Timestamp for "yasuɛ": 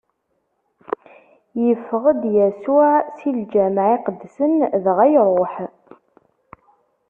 2.35-2.91